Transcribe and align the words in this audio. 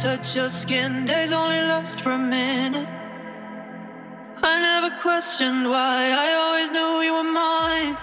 touch 0.00 0.34
your 0.34 0.48
skin. 0.48 1.04
Days 1.04 1.30
only 1.30 1.60
last 1.60 2.00
for 2.00 2.12
a 2.12 2.18
minute. 2.18 2.88
I 4.42 4.58
never 4.58 4.96
questioned 4.98 5.68
why, 5.68 5.98
I 6.26 6.28
always 6.42 6.70
knew 6.70 7.02
you 7.06 7.12
were 7.12 7.30
mine. 7.30 7.96